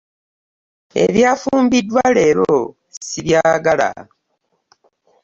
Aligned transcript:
Ebyafumbiddwa 1.03 2.03
leero 2.15 2.55
sibyagala. 3.07 3.89